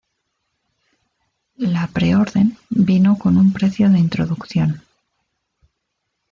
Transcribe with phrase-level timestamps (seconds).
[1.57, 4.81] La pre-orden vino con un precio de introducción.